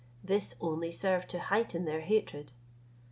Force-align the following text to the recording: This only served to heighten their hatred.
This 0.23 0.55
only 0.59 0.91
served 0.91 1.29
to 1.29 1.37
heighten 1.39 1.85
their 1.85 2.01
hatred. 2.01 2.53